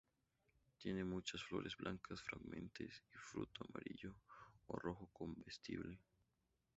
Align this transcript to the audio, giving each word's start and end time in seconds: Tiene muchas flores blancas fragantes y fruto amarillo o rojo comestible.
Tiene 0.79 1.03
muchas 1.03 1.43
flores 1.43 1.77
blancas 1.77 2.23
fragantes 2.23 3.03
y 3.13 3.17
fruto 3.19 3.63
amarillo 3.69 4.15
o 4.65 4.75
rojo 4.79 5.07
comestible. 5.13 5.99